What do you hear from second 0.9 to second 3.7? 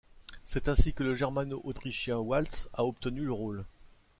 que le germano-autrichien Waltz a obtenu le rôle.